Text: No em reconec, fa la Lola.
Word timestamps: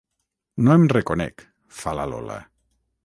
No 0.67 0.77
em 0.79 0.87
reconec, 0.93 1.45
fa 1.81 1.95
la 2.01 2.11
Lola. 2.15 2.39